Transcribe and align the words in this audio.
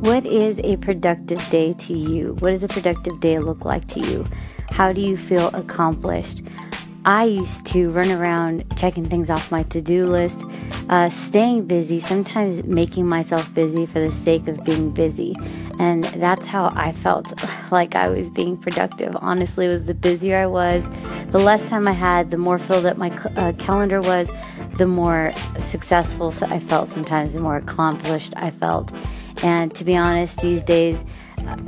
What 0.00 0.26
is 0.26 0.60
a 0.62 0.76
productive 0.76 1.44
day 1.50 1.72
to 1.72 1.92
you? 1.92 2.34
What 2.38 2.50
does 2.50 2.62
a 2.62 2.68
productive 2.68 3.18
day 3.18 3.40
look 3.40 3.64
like 3.64 3.88
to 3.88 4.00
you? 4.00 4.24
How 4.70 4.92
do 4.92 5.00
you 5.00 5.16
feel 5.16 5.48
accomplished? 5.48 6.40
I 7.04 7.24
used 7.24 7.66
to 7.66 7.90
run 7.90 8.12
around 8.12 8.64
checking 8.76 9.08
things 9.08 9.28
off 9.28 9.50
my 9.50 9.64
to 9.64 9.80
do 9.80 10.06
list, 10.06 10.44
uh, 10.88 11.08
staying 11.08 11.66
busy, 11.66 11.98
sometimes 11.98 12.62
making 12.62 13.08
myself 13.08 13.52
busy 13.54 13.86
for 13.86 13.98
the 13.98 14.12
sake 14.12 14.46
of 14.46 14.62
being 14.62 14.92
busy. 14.92 15.34
And 15.80 16.04
that's 16.04 16.46
how 16.46 16.72
I 16.76 16.92
felt 16.92 17.32
like 17.72 17.96
I 17.96 18.08
was 18.08 18.30
being 18.30 18.56
productive. 18.56 19.16
Honestly, 19.16 19.66
was 19.66 19.86
the 19.86 19.94
busier 19.94 20.38
I 20.38 20.46
was, 20.46 20.84
the 21.32 21.38
less 21.40 21.68
time 21.68 21.88
I 21.88 21.92
had, 21.92 22.30
the 22.30 22.38
more 22.38 22.60
filled 22.60 22.86
up 22.86 22.98
my 22.98 23.10
uh, 23.34 23.52
calendar 23.54 24.00
was, 24.00 24.28
the 24.76 24.86
more 24.86 25.32
successful 25.60 26.32
I 26.42 26.60
felt 26.60 26.88
sometimes, 26.88 27.32
the 27.32 27.40
more 27.40 27.56
accomplished 27.56 28.32
I 28.36 28.52
felt. 28.52 28.92
And 29.42 29.74
to 29.74 29.84
be 29.84 29.96
honest, 29.96 30.38
these 30.38 30.62
days, 30.62 31.04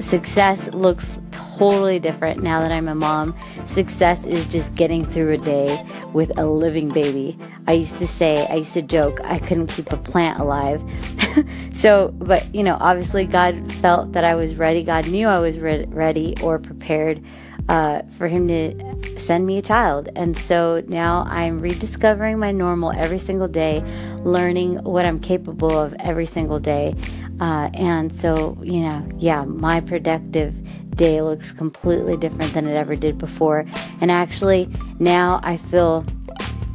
success 0.01 0.66
looks 0.74 1.19
totally 1.30 1.98
different 1.98 2.42
now 2.42 2.61
that 2.61 2.73
I'm 2.73 2.88
a 2.88 2.95
mom. 2.95 3.34
Success 3.66 4.27
is 4.27 4.47
just 4.47 4.74
getting 4.74 5.05
through 5.05 5.33
a 5.34 5.38
day 5.38 5.84
with 6.12 6.37
a 6.38 6.47
living 6.47 6.88
baby. 6.88 7.38
I 7.66 7.73
used 7.73 7.98
to 7.98 8.09
say, 8.09 8.47
I 8.48 8.55
used 8.56 8.73
to 8.75 8.83
joke, 8.83 9.20
I 9.25 9.38
couldn't 9.38 9.69
keep 9.69 9.92
a 9.92 9.97
plant 9.97 10.41
alive. 10.41 10.83
so, 11.73 12.09
but 12.19 12.52
you 12.55 12.62
know, 12.62 12.78
obviously, 12.80 13.27
God 13.27 13.73
felt 13.75 14.12
that 14.12 14.25
I 14.25 14.34
was 14.34 14.56
ready. 14.56 14.83
God 14.83 15.09
knew 15.09 15.28
I 15.28 15.39
was 15.39 15.59
re- 15.59 15.87
ready 15.89 16.34
or 16.42 16.59
prepared 16.59 17.23
uh, 17.69 18.02
for 18.16 18.27
Him 18.27 18.48
to 18.48 19.19
send 19.20 19.47
me 19.47 19.59
a 19.59 19.62
child. 19.62 20.09
And 20.16 20.37
so 20.37 20.83
now 20.89 21.25
I'm 21.28 21.61
rediscovering 21.61 22.39
my 22.39 22.52
normal 22.52 22.92
every 22.92 23.19
single 23.19 23.48
day, 23.48 23.83
learning 24.23 24.83
what 24.83 25.05
I'm 25.05 25.20
capable 25.20 25.78
of 25.78 25.95
every 26.00 26.27
single 26.27 26.59
day. 26.59 26.95
Uh, 27.41 27.71
and 27.73 28.15
so, 28.15 28.59
you 28.62 28.80
know, 28.80 29.07
yeah, 29.17 29.45
my 29.45 29.81
productive 29.81 30.55
day 30.97 31.23
looks 31.23 31.53
completely 31.53 32.17
different 32.17 32.53
than 32.53 32.67
it 32.67 32.75
ever 32.75 32.95
did 32.95 33.17
before. 33.17 33.64
And 34.01 34.11
actually, 34.11 34.69
now 34.98 35.41
I 35.42 35.56
feel 35.56 36.05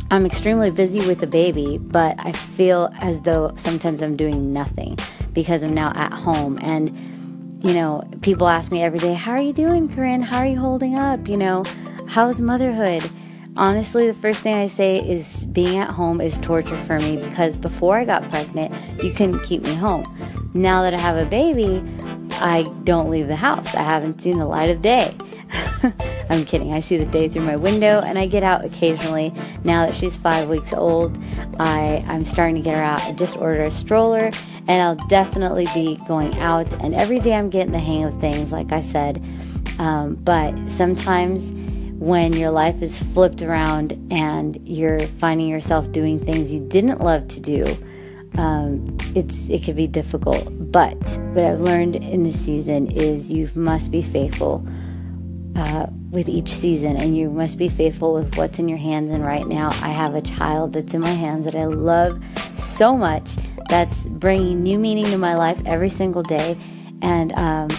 I'm 0.09 0.25
extremely 0.25 0.71
busy 0.71 0.99
with 1.07 1.19
the 1.19 1.27
baby, 1.27 1.77
but 1.77 2.15
I 2.17 2.31
feel 2.31 2.91
as 2.99 3.21
though 3.21 3.53
sometimes 3.55 4.01
I'm 4.01 4.15
doing 4.15 4.53
nothing 4.53 4.97
because 5.33 5.63
I'm 5.63 5.73
now 5.73 5.93
at 5.95 6.11
home. 6.11 6.57
And, 6.61 7.63
you 7.63 7.73
know, 7.73 8.03
people 8.21 8.47
ask 8.47 8.71
me 8.71 8.81
every 8.81 8.99
day, 8.99 9.13
How 9.13 9.31
are 9.31 9.41
you 9.41 9.53
doing, 9.53 9.87
Corinne? 9.93 10.21
How 10.21 10.39
are 10.39 10.47
you 10.47 10.59
holding 10.59 10.95
up? 10.95 11.27
You 11.27 11.37
know, 11.37 11.63
how's 12.07 12.41
motherhood? 12.41 13.07
Honestly, 13.57 14.07
the 14.07 14.13
first 14.13 14.41
thing 14.41 14.53
I 14.53 14.67
say 14.67 14.97
is 14.97 15.45
being 15.45 15.77
at 15.77 15.89
home 15.89 16.19
is 16.19 16.37
torture 16.39 16.77
for 16.83 16.99
me 16.99 17.15
because 17.17 17.55
before 17.55 17.97
I 17.97 18.03
got 18.03 18.29
pregnant, 18.29 18.73
you 19.01 19.11
couldn't 19.13 19.39
keep 19.43 19.61
me 19.63 19.73
home. 19.73 20.03
Now 20.55 20.83
that 20.83 20.93
I 20.93 20.97
have 20.97 21.17
a 21.17 21.25
baby, 21.25 21.83
I 22.35 22.63
don't 22.85 23.09
leave 23.09 23.27
the 23.27 23.35
house. 23.35 23.75
I 23.75 23.83
haven't 23.83 24.21
seen 24.21 24.39
the 24.39 24.45
light 24.45 24.69
of 24.69 24.81
day. 24.81 25.13
I'm 26.29 26.45
kidding. 26.45 26.71
I 26.71 26.79
see 26.79 26.95
the 26.95 27.05
day 27.05 27.27
through 27.27 27.43
my 27.43 27.57
window 27.57 27.99
and 27.99 28.17
I 28.17 28.25
get 28.25 28.41
out 28.41 28.63
occasionally. 28.63 29.33
Now 29.65 29.85
that 29.85 29.93
she's 29.93 30.15
five 30.15 30.47
weeks 30.47 30.71
old, 30.71 31.17
I, 31.59 32.05
I'm 32.07 32.25
starting 32.25 32.55
to 32.55 32.61
get 32.61 32.77
her 32.77 32.81
out. 32.81 33.01
I 33.01 33.11
just 33.11 33.35
ordered 33.35 33.67
a 33.67 33.71
stroller 33.71 34.31
and 34.69 34.81
I'll 34.81 35.07
definitely 35.07 35.67
be 35.73 35.97
going 36.07 36.39
out. 36.39 36.71
And 36.81 36.95
every 36.95 37.19
day 37.19 37.33
I'm 37.33 37.49
getting 37.49 37.73
the 37.73 37.79
hang 37.79 38.05
of 38.05 38.17
things, 38.21 38.53
like 38.53 38.71
I 38.71 38.81
said. 38.81 39.21
Um, 39.77 40.15
but 40.15 40.53
sometimes 40.69 41.51
when 41.99 42.31
your 42.31 42.51
life 42.51 42.81
is 42.81 42.97
flipped 43.13 43.41
around 43.41 43.91
and 44.09 44.57
you're 44.65 45.01
finding 45.01 45.49
yourself 45.49 45.91
doing 45.91 46.23
things 46.23 46.49
you 46.49 46.65
didn't 46.65 47.01
love 47.01 47.27
to 47.27 47.41
do, 47.41 47.77
um, 48.37 48.97
it's 49.15 49.47
it 49.49 49.63
can 49.63 49.75
be 49.75 49.87
difficult. 49.87 50.47
But 50.71 50.97
what 51.33 51.43
I've 51.43 51.61
learned 51.61 51.95
in 51.95 52.23
this 52.23 52.39
season 52.39 52.91
is 52.91 53.29
you 53.29 53.49
must 53.55 53.91
be 53.91 54.01
faithful 54.01 54.65
uh, 55.55 55.87
with 56.11 56.27
each 56.27 56.51
season, 56.51 56.97
and 56.97 57.15
you 57.15 57.29
must 57.29 57.57
be 57.57 57.69
faithful 57.69 58.13
with 58.13 58.35
what's 58.37 58.59
in 58.59 58.67
your 58.67 58.77
hands. 58.77 59.11
And 59.11 59.23
right 59.23 59.47
now, 59.47 59.69
I 59.81 59.89
have 59.89 60.15
a 60.15 60.21
child 60.21 60.73
that's 60.73 60.93
in 60.93 61.01
my 61.01 61.09
hands 61.09 61.45
that 61.45 61.55
I 61.55 61.65
love 61.65 62.21
so 62.57 62.95
much. 62.97 63.29
That's 63.69 64.05
bringing 64.07 64.63
new 64.63 64.77
meaning 64.77 65.05
to 65.05 65.17
my 65.17 65.35
life 65.35 65.59
every 65.65 65.89
single 65.89 66.23
day, 66.23 66.57
and 67.01 67.33
um, 67.33 67.69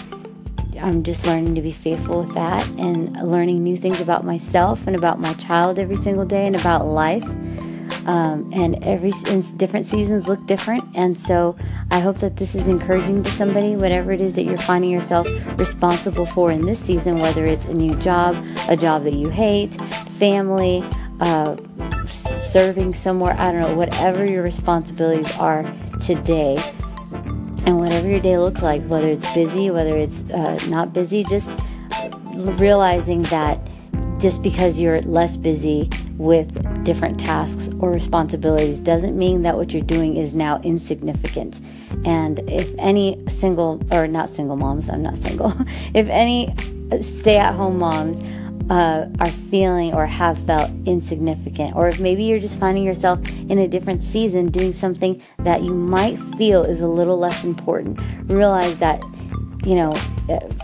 I'm 0.81 1.02
just 1.02 1.26
learning 1.26 1.54
to 1.54 1.62
be 1.62 1.72
faithful 1.72 2.22
with 2.25 2.34
that 2.34 2.66
and 2.78 3.12
learning 3.31 3.62
new 3.62 3.76
things 3.76 4.00
about 4.00 4.25
myself 4.25 4.86
and 4.86 4.97
about 4.97 5.20
my 5.20 5.32
child 5.34 5.78
every 5.78 5.97
single 5.97 6.25
day 6.25 6.47
and 6.47 6.56
about 6.56 6.86
life. 6.86 7.25
Um, 8.06 8.50
and 8.53 8.83
every 8.84 9.11
different 9.56 9.84
seasons 9.84 10.28
look 10.28 10.47
different, 10.47 10.84
and 10.94 11.19
so 11.19 11.56
I 11.91 11.99
hope 11.99 12.19
that 12.19 12.37
this 12.37 12.55
is 12.55 12.69
encouraging 12.69 13.25
to 13.25 13.31
somebody, 13.33 13.75
whatever 13.75 14.12
it 14.12 14.21
is 14.21 14.37
that 14.37 14.44
you're 14.44 14.59
finding 14.59 14.91
yourself 14.91 15.27
responsible 15.59 16.25
for 16.25 16.53
in 16.53 16.65
this 16.65 16.78
season, 16.78 17.19
whether 17.19 17.44
it's 17.44 17.65
a 17.67 17.75
new 17.75 17.97
job, 17.97 18.37
a 18.69 18.77
job 18.77 19.03
that 19.05 19.15
you 19.15 19.28
hate, 19.28 19.71
family, 20.21 20.84
uh, 21.19 21.56
serving 22.41 22.94
somewhere, 22.94 23.34
I 23.39 23.50
don't 23.50 23.61
know, 23.61 23.75
whatever 23.75 24.25
your 24.25 24.44
responsibilities 24.44 25.37
are 25.38 25.65
today. 26.00 26.56
And 27.67 27.81
whatever 27.81 28.06
your 28.09 28.21
day 28.21 28.38
looks 28.38 28.62
like, 28.62 28.87
whether 28.87 29.09
it's 29.09 29.28
busy, 29.34 29.71
whether 29.71 29.99
it's 29.99 30.31
uh, 30.31 30.61
not 30.69 30.93
busy, 30.93 31.25
just 31.25 31.50
realizing 32.37 33.23
that 33.25 33.59
just 34.19 34.43
because 34.43 34.78
you're 34.78 35.03
less 35.03 35.37
busy 35.37 35.91
with 36.16 36.84
different 36.84 37.21
tasks 37.21 37.69
or 37.81 37.91
responsibilities 37.91 38.81
doesn't 38.81 39.16
mean 39.16 39.43
that 39.43 39.56
what 39.56 39.72
you're 39.72 39.82
doing 39.82 40.16
is 40.16 40.34
now 40.34 40.60
insignificant. 40.62 41.60
And 42.04 42.38
if 42.49 42.75
any 42.78 43.22
single, 43.28 43.82
or 43.93 44.06
not 44.06 44.31
single 44.31 44.56
moms, 44.56 44.88
I'm 44.88 45.03
not 45.03 45.16
single, 45.19 45.55
if 45.94 46.09
any 46.09 46.55
stay 47.03 47.37
at 47.37 47.55
home 47.55 47.78
moms 47.78 48.22
uh, 48.71 49.09
are 49.21 49.31
feeling 49.50 49.94
or 49.94 50.06
have 50.06 50.38
felt 50.38 50.71
insignificant, 50.87 51.76
or 51.76 51.88
if 51.88 52.00
maybe 52.00 52.25
you're 52.25 52.41
just 52.41 52.59
finding 52.59 52.84
yourself 52.84 53.21
in 53.31 53.59
a 53.59 53.69
different 53.69 54.03
season 54.03 54.47
doing 54.49 54.72
something 54.72 55.22
that 55.38 55.62
you 55.62 55.75
might 55.75 56.16
feel 56.37 56.65
is 56.65 56.81
a 56.81 56.88
little 56.88 57.19
less 57.19 57.44
important, 57.44 58.00
realize 58.25 58.76
that, 58.78 59.03
you 59.65 59.75
know, 59.75 59.94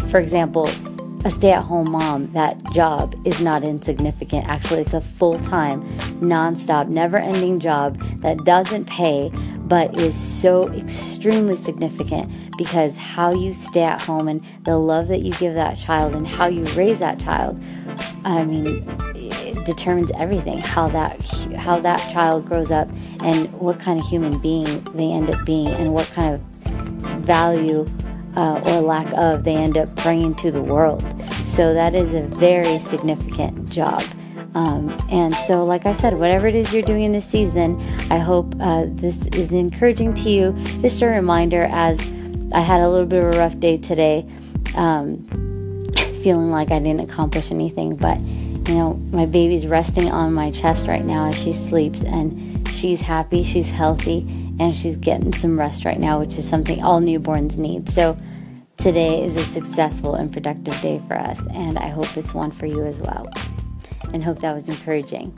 for 0.09 0.19
example, 0.19 0.69
a 1.25 1.31
stay 1.31 1.53
at 1.53 1.63
home 1.63 1.93
mom, 1.93 2.33
that 2.33 2.63
job 2.73 3.15
is 3.25 3.41
not 3.41 3.63
insignificant. 3.63 4.47
Actually, 4.49 4.83
it's 4.83 4.95
a 4.95 5.01
full 5.01 5.39
time, 5.41 5.87
non-stop, 6.21 6.89
never 6.89 7.17
ending 7.17 7.61
job 7.61 8.03
that 8.23 8.45
doesn't 8.45 8.87
pay 8.87 9.31
but 9.73 9.99
is 9.99 10.15
so 10.15 10.69
extremely 10.75 11.57
significant 11.57 12.31
because 12.59 12.95
how 12.97 13.33
you 13.33 13.55
stay 13.55 13.83
at 13.83 14.03
home 14.03 14.29
and 14.29 14.45
the 14.65 14.77
love 14.77 15.09
that 15.09 15.21
you 15.21 15.33
give 15.35 15.55
that 15.55 15.79
child 15.79 16.15
and 16.15 16.27
how 16.27 16.47
you 16.47 16.65
raise 16.75 16.99
that 16.99 17.19
child, 17.19 17.59
I 18.25 18.45
mean, 18.45 18.85
it 19.15 19.65
determines 19.65 20.11
everything. 20.15 20.59
How 20.59 20.89
that 20.89 21.19
how 21.57 21.81
that 21.81 21.99
child 22.13 22.47
grows 22.47 22.71
up 22.71 22.89
and 23.21 23.51
what 23.53 23.79
kind 23.79 23.99
of 23.99 24.07
human 24.07 24.39
being 24.41 24.85
they 24.95 25.11
end 25.11 25.31
up 25.31 25.43
being 25.47 25.69
and 25.69 25.95
what 25.95 26.07
kind 26.09 26.35
of 26.35 26.41
value 27.23 27.87
uh, 28.37 28.61
or 28.65 28.81
lack 28.81 29.13
of 29.15 29.45
they 29.45 29.55
end 29.55 29.77
up 29.77 29.95
bringing 29.97 30.35
to 30.37 30.51
the 30.51 30.63
world. 30.63 31.03
So 31.47 31.75
that 31.75 31.95
is 31.95 32.13
a 32.15 32.23
very 32.23 32.79
significant 32.79 33.69
job. 33.69 34.03
Um, 34.55 34.91
and 35.11 35.35
so, 35.35 35.65
like 35.65 35.87
I 35.87 35.93
said, 35.93 36.19
whatever 36.19 36.47
it 36.47 36.55
is 36.55 36.73
you're 36.73 36.83
doing 36.83 37.05
in 37.05 37.13
this 37.13 37.25
season, 37.25 37.81
I 38.11 38.19
hope 38.19 38.55
uh, 38.61 38.85
this 38.89 39.27
is 39.29 39.53
encouraging 39.53 40.15
to 40.17 40.31
you. 40.31 40.53
Just 40.83 41.01
a 41.01 41.07
reminder 41.07 41.65
as 41.65 41.99
I 42.53 42.61
had 42.61 42.83
a 42.83 42.89
little 42.89 43.07
bit 43.07 43.25
of 43.25 43.35
a 43.35 43.39
rough 43.39 43.59
day 43.59 43.79
today, 43.79 44.29
um, 44.77 45.27
feeling 46.23 46.51
like 46.51 46.71
I 46.71 46.79
didn't 46.79 47.01
accomplish 47.01 47.51
anything. 47.51 47.97
But, 47.97 48.21
you 48.21 48.75
know, 48.75 48.95
my 49.11 49.25
baby's 49.25 49.67
resting 49.67 50.11
on 50.11 50.35
my 50.35 50.51
chest 50.51 50.87
right 50.87 51.05
now 51.05 51.29
as 51.29 51.39
she 51.39 51.55
sleeps, 51.55 52.03
and 52.03 52.69
she's 52.69 53.01
happy, 53.01 53.45
she's 53.45 53.71
healthy, 53.71 54.42
and 54.59 54.75
she's 54.75 54.97
getting 54.97 55.33
some 55.33 55.59
rest 55.59 55.85
right 55.85 56.01
now, 56.01 56.21
which 56.21 56.37
is 56.37 56.49
something 56.49 56.83
all 56.83 57.01
newborns 57.01 57.57
need. 57.57 57.89
So, 57.89 58.19
today 58.77 59.25
is 59.25 59.37
a 59.37 59.45
successful 59.45 60.15
and 60.15 60.33
productive 60.33 60.81
day 60.81 61.01
for 61.07 61.19
us, 61.19 61.47
and 61.49 61.79
I 61.79 61.89
hope 61.89 62.17
it's 62.17 62.35
one 62.35 62.51
for 62.51 62.67
you 62.67 62.85
as 62.85 62.99
well 62.99 63.31
and 64.13 64.23
hope 64.23 64.41
that 64.41 64.55
was 64.55 64.69
encouraging. 64.69 65.37